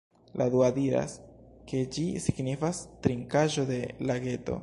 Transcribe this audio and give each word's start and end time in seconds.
La 0.39 0.45
dua 0.53 0.69
diras 0.77 1.13
ke 1.73 1.83
ĝi 1.97 2.07
signifas 2.25 2.81
"trinkaĵo 3.05 3.67
de 3.73 3.81
lageto". 4.13 4.59